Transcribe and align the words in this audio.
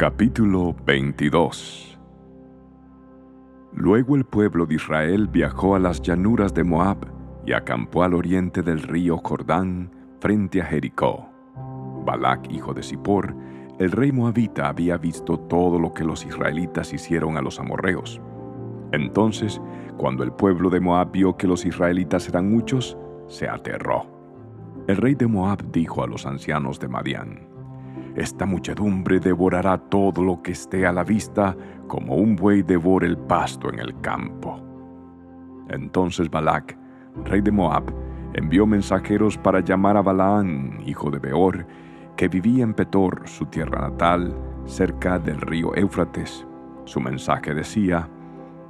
Capítulo 0.00 0.74
22 0.86 1.98
Luego 3.74 4.16
el 4.16 4.24
pueblo 4.24 4.64
de 4.64 4.76
Israel 4.76 5.28
viajó 5.28 5.74
a 5.74 5.78
las 5.78 6.00
llanuras 6.00 6.54
de 6.54 6.64
Moab 6.64 7.06
y 7.44 7.52
acampó 7.52 8.02
al 8.02 8.14
oriente 8.14 8.62
del 8.62 8.80
río 8.80 9.18
Jordán 9.18 9.90
frente 10.18 10.62
a 10.62 10.64
Jericó. 10.64 11.28
Balac, 12.06 12.50
hijo 12.50 12.72
de 12.72 12.82
Zippor, 12.82 13.36
el 13.78 13.90
rey 13.90 14.10
moabita, 14.10 14.70
había 14.70 14.96
visto 14.96 15.38
todo 15.38 15.78
lo 15.78 15.92
que 15.92 16.04
los 16.04 16.24
israelitas 16.24 16.94
hicieron 16.94 17.36
a 17.36 17.42
los 17.42 17.60
amorreos. 17.60 18.22
Entonces, 18.92 19.60
cuando 19.98 20.24
el 20.24 20.32
pueblo 20.32 20.70
de 20.70 20.80
Moab 20.80 21.12
vio 21.12 21.36
que 21.36 21.46
los 21.46 21.66
israelitas 21.66 22.26
eran 22.26 22.50
muchos, 22.50 22.96
se 23.28 23.50
aterró. 23.50 24.06
El 24.88 24.96
rey 24.96 25.14
de 25.14 25.26
Moab 25.26 25.70
dijo 25.70 26.02
a 26.02 26.06
los 26.06 26.24
ancianos 26.24 26.80
de 26.80 26.88
Madián, 26.88 27.50
esta 28.14 28.46
muchedumbre 28.46 29.20
devorará 29.20 29.78
todo 29.78 30.22
lo 30.22 30.42
que 30.42 30.52
esté 30.52 30.86
a 30.86 30.92
la 30.92 31.04
vista, 31.04 31.56
como 31.86 32.16
un 32.16 32.36
buey 32.36 32.62
devora 32.62 33.06
el 33.06 33.16
pasto 33.16 33.68
en 33.72 33.78
el 33.78 34.00
campo. 34.00 34.60
Entonces 35.68 36.30
Balac, 36.30 36.76
rey 37.24 37.40
de 37.40 37.52
Moab, 37.52 37.84
envió 38.34 38.66
mensajeros 38.66 39.38
para 39.38 39.60
llamar 39.60 39.96
a 39.96 40.02
Balaán, 40.02 40.80
hijo 40.84 41.10
de 41.10 41.18
Beor, 41.18 41.66
que 42.16 42.28
vivía 42.28 42.64
en 42.64 42.74
Petor, 42.74 43.22
su 43.26 43.46
tierra 43.46 43.88
natal, 43.88 44.36
cerca 44.66 45.18
del 45.18 45.40
río 45.40 45.74
Éufrates. 45.74 46.46
Su 46.84 47.00
mensaje 47.00 47.54
decía, 47.54 48.08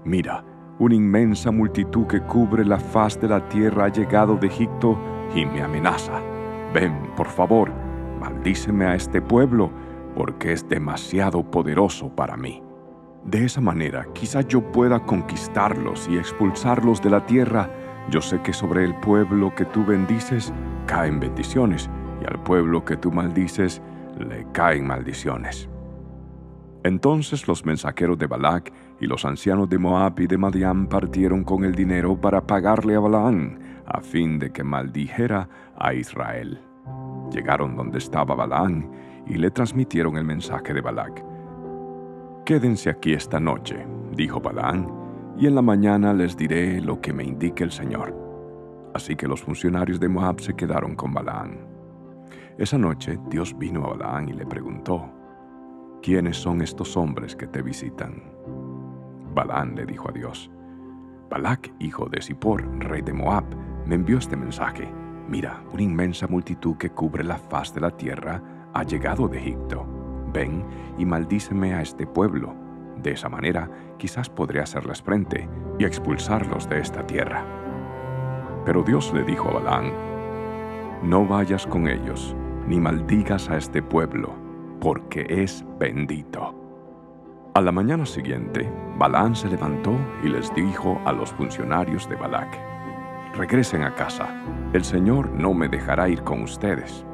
Mira, 0.05 0.45
una 0.79 0.95
inmensa 0.95 1.51
multitud 1.51 2.07
que 2.07 2.21
cubre 2.23 2.65
la 2.65 2.79
faz 2.79 3.21
de 3.21 3.29
la 3.29 3.47
tierra 3.49 3.87
ha 3.87 3.89
llegado 3.89 4.37
de 4.37 4.47
Egipto 4.47 4.99
y 5.35 5.45
me 5.45 5.63
amenaza. 5.63 6.21
Ven, 6.73 6.95
por 7.17 7.27
favor, 7.27 7.71
maldíceme 8.21 8.85
a 8.85 8.95
este 8.95 9.23
pueblo, 9.23 9.71
porque 10.15 10.53
es 10.53 10.69
demasiado 10.69 11.43
poderoso 11.43 12.15
para 12.15 12.37
mí. 12.37 12.63
De 13.25 13.45
esa 13.45 13.61
manera, 13.61 14.07
quizá 14.13 14.43
yo 14.43 14.61
pueda 14.73 15.01
conquistarlos 15.01 16.09
y 16.09 16.17
expulsarlos 16.17 17.03
de 17.03 17.11
la 17.11 17.27
tierra. 17.27 17.71
Yo 18.11 18.21
sé 18.21 18.41
que 18.43 18.53
sobre 18.53 18.85
el 18.85 18.95
pueblo 18.97 19.55
que 19.55 19.65
tú 19.65 19.85
bendices 19.85 20.53
caen 20.87 21.21
bendiciones, 21.21 21.91
y 22.21 22.25
al 22.27 22.43
pueblo 22.43 22.85
que 22.85 22.97
tú 22.97 23.11
maldices 23.11 23.83
le 24.19 24.47
caen 24.53 24.87
maldiciones. 24.87 25.69
Entonces 26.83 27.47
los 27.47 27.65
mensajeros 27.67 28.19
de 28.19 28.27
Balac 28.27 28.73
y 29.01 29.07
los 29.07 29.25
ancianos 29.25 29.69
de 29.69 29.79
Moab 29.79 30.19
y 30.21 30.27
de 30.27 30.39
Madián 30.39 30.87
partieron 30.87 31.45
con 31.45 31.65
el 31.65 31.75
dinero 31.75 32.19
para 32.19 32.47
pagarle 32.47 32.95
a 32.95 33.01
Balaán, 33.01 33.83
a 33.87 34.01
fin 34.01 34.39
de 34.39 34.51
que 34.51 34.65
maldijera 34.65 35.49
a 35.77 35.93
Israel. 35.93 36.70
Llegaron 37.31 37.77
donde 37.77 37.99
estaba 37.99 38.35
Balaán 38.35 38.91
y 39.27 39.35
le 39.35 39.51
transmitieron 39.51 40.17
el 40.17 40.25
mensaje 40.25 40.75
de 40.75 40.81
Balac. 40.81 41.25
Quédense 42.45 42.91
aquí 42.91 43.13
esta 43.13 43.39
noche, 43.39 43.87
dijo 44.13 44.41
Balaán, 44.41 44.89
y 45.39 45.47
en 45.47 45.55
la 45.55 45.63
mañana 45.63 46.13
les 46.13 46.37
diré 46.37 46.81
lo 46.81 47.01
que 47.01 47.13
me 47.13 47.25
indique 47.25 47.63
el 47.63 47.71
Señor. 47.71 48.17
Así 48.95 49.15
que 49.15 49.29
los 49.29 49.41
funcionarios 49.41 50.01
de 50.01 50.09
Moab 50.09 50.41
se 50.41 50.55
quedaron 50.55 50.97
con 50.97 51.15
Balaán. 51.15 51.61
Esa 52.59 52.77
noche 52.77 53.19
Dios 53.29 53.57
vino 53.57 53.85
a 53.85 53.91
Balaán 53.91 54.29
y 54.29 54.33
le 54.33 54.47
preguntó, 54.47 55.09
¿quiénes 56.03 56.37
son 56.37 56.61
estos 56.61 56.97
hombres 56.97 57.37
que 57.37 57.47
te 57.47 57.63
visitan? 57.63 58.23
Balaán 59.33 59.77
le 59.77 59.87
dijo 59.87 60.09
a 60.09 60.13
Dios, 60.13 60.51
Balac, 61.31 61.73
hijo 61.79 62.09
de 62.09 62.21
Zippor, 62.21 62.67
rey 62.81 63.03
de 63.03 63.13
Moab, 63.13 63.45
me 63.87 63.95
envió 63.95 64.19
este 64.19 64.37
mensaje 64.37 64.93
Mira, 65.31 65.63
una 65.73 65.83
inmensa 65.83 66.27
multitud 66.27 66.77
que 66.77 66.91
cubre 66.91 67.23
la 67.23 67.39
faz 67.39 67.73
de 67.73 67.81
la 67.81 67.93
tierra 67.93 68.43
ha 68.75 68.83
llegado 68.83 69.29
de 69.29 69.39
Egipto. 69.39 69.87
Ven 70.33 70.65
y 70.99 71.07
maldíceme 71.07 71.73
a 71.73 71.83
este 71.83 72.05
pueblo. 72.05 72.53
De 73.01 73.13
esa 73.13 73.29
manera 73.29 73.71
quizás 73.97 74.29
podré 74.29 74.61
hacerles 74.61 75.01
frente 75.01 75.49
y 75.79 75.85
expulsarlos 75.85 76.69
de 76.69 76.81
esta 76.81 77.07
tierra. 77.07 77.45
Pero 78.65 78.83
Dios 78.83 79.13
le 79.15 79.23
dijo 79.23 79.49
a 79.51 79.61
Balaán, 79.61 79.93
No 81.05 81.25
vayas 81.25 81.65
con 81.65 81.87
ellos, 81.87 82.35
ni 82.67 82.81
maldigas 82.81 83.49
a 83.51 83.57
este 83.57 83.85
pueblo, 83.85 84.35
porque 84.81 85.27
es 85.29 85.65
bendito. 85.79 86.57
A 87.55 87.61
la 87.61 87.71
mañana 87.71 88.05
siguiente, 88.05 88.69
Balaán 88.99 89.37
se 89.37 89.49
levantó 89.49 89.93
y 90.25 90.29
les 90.29 90.53
dijo 90.57 91.01
a 91.05 91.13
los 91.13 91.31
funcionarios 91.31 92.09
de 92.09 92.17
Balac, 92.17 92.59
regresen 93.35 93.83
a 93.83 93.95
casa, 93.95 94.29
el 94.73 94.85
Señor 94.85 95.31
no 95.31 95.55
me 95.55 95.69
dejará 95.69 96.09
ir 96.09 96.23
con 96.23 96.43
ustedes. 96.43 97.05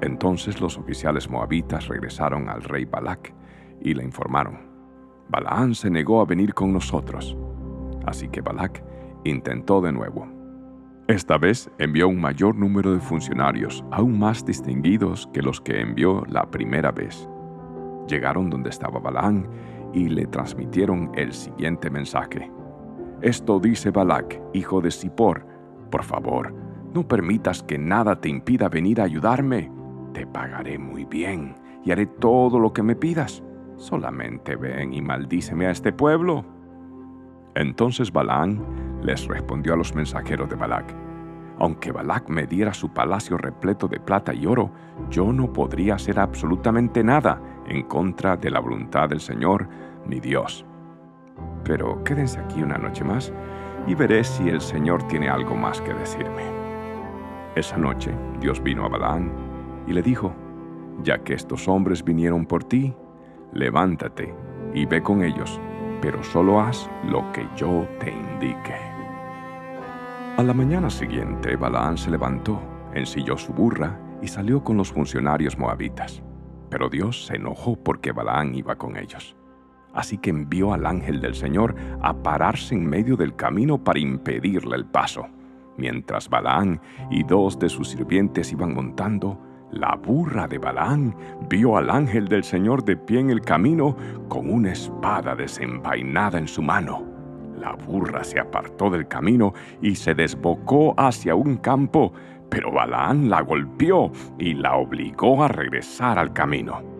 Entonces 0.00 0.60
los 0.60 0.78
oficiales 0.78 1.28
moabitas 1.28 1.88
regresaron 1.88 2.48
al 2.48 2.62
rey 2.62 2.84
Balac 2.84 3.32
y 3.80 3.94
le 3.94 4.04
informaron, 4.04 4.72
Balaán 5.28 5.74
se 5.74 5.90
negó 5.90 6.20
a 6.20 6.26
venir 6.26 6.54
con 6.54 6.72
nosotros. 6.72 7.36
Así 8.04 8.28
que 8.28 8.40
Balac 8.40 8.82
intentó 9.24 9.80
de 9.80 9.92
nuevo. 9.92 10.26
Esta 11.08 11.38
vez 11.38 11.70
envió 11.78 12.08
un 12.08 12.20
mayor 12.20 12.54
número 12.54 12.92
de 12.92 13.00
funcionarios, 13.00 13.84
aún 13.90 14.18
más 14.18 14.44
distinguidos 14.44 15.28
que 15.32 15.42
los 15.42 15.60
que 15.60 15.80
envió 15.80 16.24
la 16.28 16.50
primera 16.50 16.92
vez. 16.92 17.28
Llegaron 18.08 18.50
donde 18.50 18.70
estaba 18.70 19.00
Balaán 19.00 19.48
y 19.92 20.08
le 20.08 20.26
transmitieron 20.26 21.10
el 21.14 21.32
siguiente 21.32 21.90
mensaje. 21.90 22.50
Esto 23.22 23.60
dice 23.60 23.92
Balac, 23.92 24.40
hijo 24.52 24.80
de 24.80 24.90
Zippor. 24.90 25.46
Por 25.92 26.02
favor, 26.02 26.52
no 26.92 27.06
permitas 27.06 27.62
que 27.62 27.78
nada 27.78 28.20
te 28.20 28.28
impida 28.28 28.68
venir 28.68 29.00
a 29.00 29.04
ayudarme. 29.04 29.70
Te 30.12 30.26
pagaré 30.26 30.76
muy 30.76 31.04
bien 31.04 31.54
y 31.84 31.92
haré 31.92 32.06
todo 32.06 32.58
lo 32.58 32.72
que 32.72 32.82
me 32.82 32.96
pidas. 32.96 33.44
Solamente 33.76 34.56
ven 34.56 34.92
y 34.92 35.00
maldíceme 35.00 35.66
a 35.66 35.70
este 35.70 35.92
pueblo. 35.92 36.44
Entonces 37.54 38.10
Balaán 38.10 39.00
les 39.04 39.28
respondió 39.28 39.74
a 39.74 39.76
los 39.76 39.94
mensajeros 39.94 40.50
de 40.50 40.56
Balac. 40.56 40.92
Aunque 41.60 41.92
Balac 41.92 42.28
me 42.28 42.48
diera 42.48 42.74
su 42.74 42.92
palacio 42.92 43.38
repleto 43.38 43.86
de 43.86 44.00
plata 44.00 44.34
y 44.34 44.46
oro, 44.46 44.72
yo 45.10 45.32
no 45.32 45.52
podría 45.52 45.94
hacer 45.94 46.18
absolutamente 46.18 47.04
nada 47.04 47.40
en 47.68 47.84
contra 47.84 48.36
de 48.36 48.50
la 48.50 48.58
voluntad 48.58 49.08
del 49.08 49.20
Señor, 49.20 49.68
mi 50.06 50.18
Dios 50.18 50.66
pero 51.64 52.02
quédense 52.04 52.40
aquí 52.40 52.62
una 52.62 52.78
noche 52.78 53.04
más 53.04 53.32
y 53.86 53.94
veré 53.94 54.24
si 54.24 54.48
el 54.48 54.60
Señor 54.60 55.06
tiene 55.08 55.28
algo 55.28 55.54
más 55.54 55.80
que 55.80 55.94
decirme. 55.94 56.42
Esa 57.54 57.76
noche 57.76 58.12
Dios 58.40 58.62
vino 58.62 58.84
a 58.84 58.88
Balaán 58.88 59.32
y 59.86 59.92
le 59.92 60.02
dijo, 60.02 60.32
ya 61.02 61.18
que 61.18 61.34
estos 61.34 61.68
hombres 61.68 62.04
vinieron 62.04 62.46
por 62.46 62.64
ti, 62.64 62.94
levántate 63.52 64.34
y 64.74 64.86
ve 64.86 65.02
con 65.02 65.22
ellos, 65.22 65.60
pero 66.00 66.22
solo 66.22 66.60
haz 66.60 66.88
lo 67.04 67.30
que 67.32 67.46
yo 67.56 67.86
te 67.98 68.10
indique. 68.10 68.76
A 70.36 70.42
la 70.42 70.54
mañana 70.54 70.88
siguiente, 70.88 71.56
Balaán 71.56 71.98
se 71.98 72.10
levantó, 72.10 72.60
ensilló 72.94 73.36
su 73.36 73.52
burra 73.52 73.98
y 74.22 74.28
salió 74.28 74.64
con 74.64 74.76
los 74.76 74.90
funcionarios 74.90 75.58
moabitas. 75.58 76.22
Pero 76.70 76.88
Dios 76.88 77.26
se 77.26 77.36
enojó 77.36 77.76
porque 77.76 78.12
Balaán 78.12 78.54
iba 78.54 78.76
con 78.76 78.96
ellos. 78.96 79.36
Así 79.94 80.18
que 80.18 80.30
envió 80.30 80.72
al 80.72 80.86
ángel 80.86 81.20
del 81.20 81.34
Señor 81.34 81.74
a 82.00 82.14
pararse 82.14 82.74
en 82.74 82.86
medio 82.86 83.16
del 83.16 83.36
camino 83.36 83.82
para 83.82 83.98
impedirle 83.98 84.76
el 84.76 84.86
paso. 84.86 85.26
Mientras 85.76 86.28
Balaán 86.28 86.80
y 87.10 87.22
dos 87.24 87.58
de 87.58 87.68
sus 87.68 87.88
sirvientes 87.88 88.52
iban 88.52 88.74
montando, 88.74 89.38
la 89.72 89.96
burra 89.96 90.46
de 90.46 90.58
Balaán 90.58 91.16
vio 91.48 91.78
al 91.78 91.88
ángel 91.88 92.28
del 92.28 92.44
Señor 92.44 92.84
de 92.84 92.96
pie 92.96 93.20
en 93.20 93.30
el 93.30 93.40
camino 93.40 93.96
con 94.28 94.50
una 94.50 94.72
espada 94.72 95.34
desenvainada 95.34 96.38
en 96.38 96.46
su 96.46 96.60
mano. 96.60 97.06
La 97.58 97.72
burra 97.72 98.22
se 98.22 98.38
apartó 98.38 98.90
del 98.90 99.08
camino 99.08 99.54
y 99.80 99.94
se 99.94 100.14
desbocó 100.14 100.94
hacia 100.98 101.34
un 101.34 101.56
campo, 101.56 102.12
pero 102.50 102.70
Balaán 102.70 103.30
la 103.30 103.40
golpeó 103.40 104.12
y 104.38 104.54
la 104.54 104.76
obligó 104.76 105.42
a 105.42 105.48
regresar 105.48 106.18
al 106.18 106.34
camino. 106.34 106.91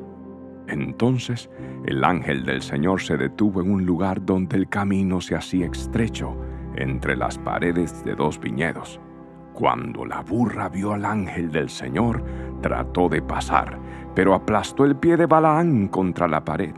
Entonces 0.73 1.51
el 1.85 2.03
ángel 2.03 2.47
del 2.47 2.63
Señor 2.63 3.03
se 3.03 3.19
detuvo 3.19 3.61
en 3.61 3.71
un 3.71 3.85
lugar 3.85 4.25
donde 4.25 4.57
el 4.57 4.71
camino 4.71 5.21
se 5.21 5.37
hacía 5.37 5.67
estrecho 5.67 6.35
entre 6.77 7.15
las 7.15 7.37
paredes 7.37 8.03
de 8.05 8.15
dos 8.15 8.41
viñedos. 8.41 8.99
Cuando 9.53 10.07
la 10.07 10.23
burra 10.23 10.71
vio 10.71 10.95
al 10.95 11.05
ángel 11.05 11.53
del 11.53 11.69
Señor, 11.69 12.25
trató 12.63 13.11
de 13.11 13.21
pasar, 13.21 13.79
pero 14.15 14.33
aplastó 14.33 14.87
el 14.87 14.97
pie 14.97 15.19
de 15.19 15.27
Balaán 15.27 15.89
contra 15.89 16.27
la 16.27 16.43
pared. 16.43 16.75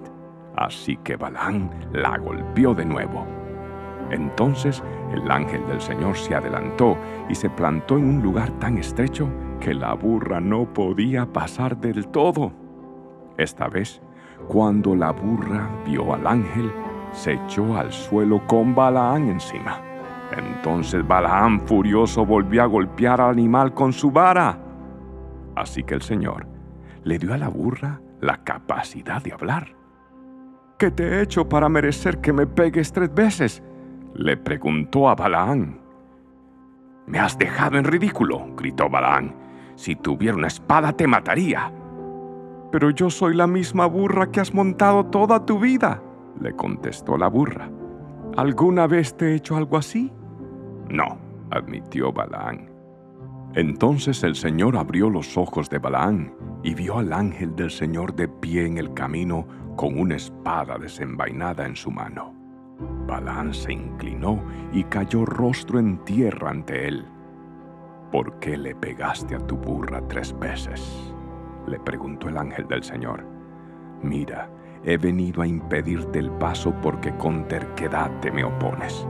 Así 0.57 0.97
que 0.97 1.15
Balaán 1.15 1.71
la 1.93 2.19
golpeó 2.19 2.75
de 2.75 2.85
nuevo. 2.85 3.25
Entonces 4.11 4.83
el 5.13 5.31
ángel 5.31 5.65
del 5.69 5.81
Señor 5.81 6.17
se 6.17 6.35
adelantó 6.35 6.99
y 7.29 7.37
se 7.37 7.49
plantó 7.49 7.97
en 7.97 8.07
un 8.07 8.23
lugar 8.23 8.51
tan 8.59 8.77
estrecho 8.77 9.29
que 9.61 9.73
la 9.73 9.95
burra 9.95 10.41
no 10.41 10.73
podía 10.73 11.33
pasar 11.33 11.77
del 11.77 12.09
todo. 12.09 12.64
Esta 13.37 13.69
vez, 13.69 14.01
cuando 14.49 14.95
la 14.95 15.11
burra 15.11 15.69
vio 15.87 16.15
al 16.15 16.27
ángel, 16.27 16.73
se 17.13 17.33
echó 17.33 17.77
al 17.77 17.93
suelo 17.93 18.47
con 18.47 18.75
Balaán 18.75 19.29
encima. 19.29 19.81
Entonces 20.37 21.07
Balaán 21.07 21.61
furioso 21.67 22.25
volvió 22.27 22.63
a 22.63 22.67
golpear 22.67 23.21
al 23.21 23.31
animal 23.31 23.73
con 23.73 23.93
su 23.93 24.11
vara. 24.11 24.59
Así 25.55 25.83
que 25.85 25.95
el 25.95 26.03
Señor 26.03 26.47
le 27.05 27.19
dio 27.19 27.33
a 27.35 27.39
la 27.39 27.49
burra 27.49 28.01
la 28.21 28.43
capacidad 28.43 29.23
de 29.23 29.33
hablar. 29.33 29.69
¿Qué 30.79 30.91
te 30.91 31.05
he 31.05 31.23
hecho 31.23 31.49
para 31.49 31.69
merecer 31.69 32.21
que 32.21 32.33
me 32.33 32.47
pegues 32.47 32.93
tres 32.93 33.13
veces? 33.15 33.63
le 34.15 34.37
preguntó 34.37 35.09
a 35.09 35.15
Balaán. 35.15 35.81
Me 37.07 37.19
has 37.19 37.37
dejado 37.37 37.79
en 37.79 37.85
ridículo, 37.85 38.47
gritó 38.57 38.89
Balaán. 38.89 39.35
Si 39.75 39.97
tuviera 39.97 40.37
una 40.37 40.47
espada 40.47 40.93
te 40.93 41.07
mataría. 41.07 41.73
Pero 42.75 42.91
yo 42.91 43.09
soy 43.09 43.37
la 43.37 43.47
misma 43.47 43.87
burra 43.87 44.33
que 44.33 44.41
has 44.41 44.53
montado 44.53 45.07
toda 45.07 45.47
tu 45.47 45.61
vida, 45.61 46.03
le 46.41 46.57
contestó 46.57 47.17
la 47.17 47.29
burra. 47.29 47.71
¿Alguna 48.37 48.89
vez 48.89 49.17
te 49.17 49.27
he 49.27 49.35
hecho 49.37 49.57
algo 49.57 49.77
así? 49.77 50.13
No, 50.91 51.17
admitió 51.53 52.13
Balaán. 52.13 52.69
Entonces 53.55 54.25
el 54.25 54.35
Señor 54.35 54.77
abrió 54.77 55.09
los 55.09 55.39
ojos 55.39 55.71
de 55.71 55.79
Balaán 55.79 56.35
y 56.65 56.75
vio 56.75 56.99
al 56.99 57.13
ángel 57.13 57.55
del 57.55 57.71
Señor 57.71 58.13
de 58.17 58.27
pie 58.27 58.67
en 58.67 58.79
el 58.79 58.93
camino 58.93 59.47
con 59.77 59.97
una 59.97 60.17
espada 60.17 60.77
desenvainada 60.77 61.67
en 61.67 61.77
su 61.77 61.93
mano. 61.93 62.35
Balaán 63.07 63.55
se 63.55 63.73
inclinó 63.73 64.43
y 64.73 64.83
cayó 64.83 65.25
rostro 65.25 65.79
en 65.79 65.99
tierra 65.99 66.51
ante 66.51 66.89
él. 66.89 67.07
¿Por 68.11 68.41
qué 68.41 68.57
le 68.57 68.75
pegaste 68.75 69.37
a 69.37 69.47
tu 69.47 69.57
burra 69.57 70.03
tres 70.09 70.37
veces? 70.41 71.14
Le 71.67 71.79
preguntó 71.79 72.29
el 72.29 72.37
ángel 72.37 72.67
del 72.69 72.83
Señor. 72.83 73.25
Mira, 74.03 74.49
he 74.85 74.97
venido 74.97 75.43
a 75.43 75.47
impedirte 75.47 76.19
el 76.19 76.31
paso 76.31 76.75
porque 76.83 77.15
con 77.17 77.49
terquedad 77.49 78.11
te 78.21 78.31
me 78.31 78.45
opones. 78.45 79.07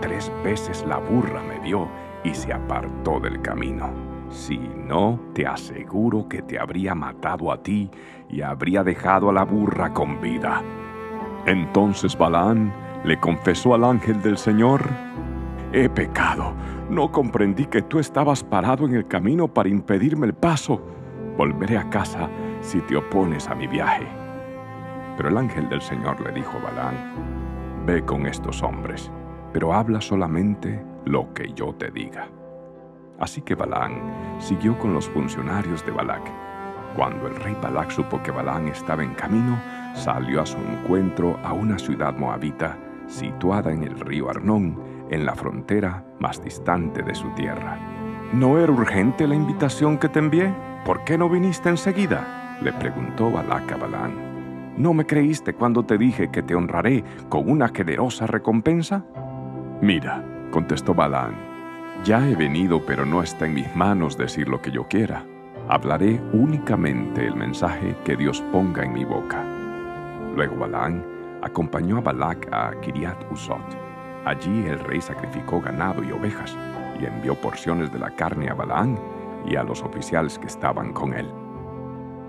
Tres 0.00 0.32
veces 0.42 0.84
la 0.86 0.98
burra 0.98 1.42
me 1.42 1.60
vio 1.60 1.88
y 2.24 2.34
se 2.34 2.52
apartó 2.52 3.20
del 3.20 3.42
camino. 3.42 3.90
Si 4.30 4.58
no, 4.58 5.20
te 5.34 5.46
aseguro 5.46 6.28
que 6.28 6.42
te 6.42 6.58
habría 6.58 6.94
matado 6.94 7.52
a 7.52 7.62
ti 7.62 7.90
y 8.28 8.42
habría 8.42 8.84
dejado 8.84 9.28
a 9.28 9.32
la 9.32 9.44
burra 9.44 9.92
con 9.92 10.20
vida. 10.20 10.62
Entonces 11.46 12.16
Balaán 12.16 12.72
le 13.04 13.18
confesó 13.18 13.74
al 13.74 13.84
ángel 13.84 14.22
del 14.22 14.38
Señor, 14.38 14.82
He 15.72 15.88
pecado, 15.88 16.52
no 16.90 17.12
comprendí 17.12 17.66
que 17.66 17.82
tú 17.82 18.00
estabas 18.00 18.42
parado 18.42 18.86
en 18.86 18.94
el 18.94 19.06
camino 19.06 19.46
para 19.46 19.68
impedirme 19.68 20.26
el 20.26 20.34
paso. 20.34 20.82
Volveré 21.36 21.78
a 21.78 21.88
casa 21.90 22.28
si 22.60 22.80
te 22.82 22.96
opones 22.96 23.48
a 23.48 23.54
mi 23.54 23.66
viaje. 23.66 24.06
Pero 25.16 25.28
el 25.28 25.38
ángel 25.38 25.68
del 25.68 25.80
Señor 25.80 26.20
le 26.20 26.32
dijo 26.32 26.58
a 26.58 26.70
Balaán, 26.70 27.84
Ve 27.86 28.04
con 28.04 28.26
estos 28.26 28.62
hombres, 28.62 29.10
pero 29.52 29.72
habla 29.72 30.00
solamente 30.00 30.84
lo 31.04 31.32
que 31.32 31.52
yo 31.52 31.74
te 31.74 31.90
diga. 31.90 32.28
Así 33.18 33.42
que 33.42 33.54
Balaán 33.54 34.38
siguió 34.38 34.78
con 34.78 34.94
los 34.94 35.08
funcionarios 35.08 35.84
de 35.84 35.92
Balac. 35.92 36.22
Cuando 36.96 37.26
el 37.26 37.36
rey 37.36 37.56
Balac 37.62 37.90
supo 37.90 38.22
que 38.22 38.30
Balaán 38.30 38.68
estaba 38.68 39.02
en 39.02 39.14
camino, 39.14 39.58
salió 39.94 40.42
a 40.42 40.46
su 40.46 40.58
encuentro 40.58 41.38
a 41.44 41.52
una 41.52 41.78
ciudad 41.78 42.16
moabita 42.16 42.78
situada 43.06 43.72
en 43.72 43.82
el 43.82 43.98
río 44.00 44.30
Arnón, 44.30 44.80
en 45.10 45.24
la 45.24 45.34
frontera 45.34 46.04
más 46.18 46.42
distante 46.42 47.02
de 47.02 47.14
su 47.14 47.28
tierra. 47.30 47.99
¿No 48.32 48.58
era 48.60 48.70
urgente 48.70 49.26
la 49.26 49.34
invitación 49.34 49.98
que 49.98 50.08
te 50.08 50.20
envié? 50.20 50.54
¿Por 50.84 51.02
qué 51.02 51.18
no 51.18 51.28
viniste 51.28 51.68
enseguida? 51.68 52.58
le 52.62 52.72
preguntó 52.72 53.28
Balac 53.28 53.72
a 53.72 53.76
Balaán. 53.76 54.74
¿No 54.76 54.94
me 54.94 55.04
creíste 55.04 55.54
cuando 55.54 55.82
te 55.82 55.98
dije 55.98 56.30
que 56.30 56.42
te 56.42 56.54
honraré 56.54 57.02
con 57.28 57.50
una 57.50 57.70
generosa 57.70 58.28
recompensa? 58.28 59.04
Mira, 59.80 60.24
contestó 60.52 60.94
Balaán, 60.94 61.34
ya 62.04 62.28
he 62.28 62.36
venido, 62.36 62.86
pero 62.86 63.04
no 63.04 63.20
está 63.20 63.46
en 63.46 63.54
mis 63.54 63.74
manos 63.74 64.16
decir 64.16 64.48
lo 64.48 64.62
que 64.62 64.70
yo 64.70 64.86
quiera. 64.86 65.24
Hablaré 65.68 66.20
únicamente 66.32 67.26
el 67.26 67.34
mensaje 67.34 67.96
que 68.04 68.16
Dios 68.16 68.44
ponga 68.52 68.84
en 68.84 68.92
mi 68.92 69.04
boca. 69.04 69.42
Luego 70.36 70.54
Balaán 70.54 71.04
acompañó 71.42 71.96
a 71.96 72.02
Balac 72.02 72.48
a 72.52 72.78
Kiriat 72.80 73.32
Usot. 73.32 73.76
Allí 74.24 74.66
el 74.66 74.78
rey 74.78 75.00
sacrificó 75.00 75.60
ganado 75.60 76.04
y 76.04 76.12
ovejas 76.12 76.56
y 77.00 77.06
envió 77.06 77.34
porciones 77.34 77.92
de 77.92 77.98
la 77.98 78.10
carne 78.10 78.48
a 78.48 78.54
Balaán 78.54 78.98
y 79.46 79.56
a 79.56 79.62
los 79.62 79.82
oficiales 79.82 80.38
que 80.38 80.46
estaban 80.46 80.92
con 80.92 81.14
él. 81.14 81.28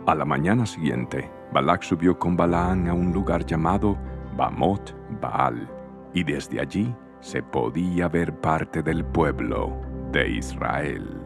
A 0.07 0.15
la 0.15 0.25
mañana 0.25 0.65
siguiente, 0.65 1.29
Balac 1.53 1.83
subió 1.83 2.17
con 2.17 2.35
Balaán 2.35 2.87
a 2.87 2.93
un 2.93 3.11
lugar 3.11 3.45
llamado 3.45 3.97
Bamot 4.35 4.95
Baal, 5.21 5.69
y 6.13 6.23
desde 6.23 6.59
allí 6.59 6.93
se 7.19 7.43
podía 7.43 8.07
ver 8.07 8.33
parte 8.33 8.81
del 8.81 9.05
pueblo 9.05 9.71
de 10.11 10.29
Israel. 10.29 11.20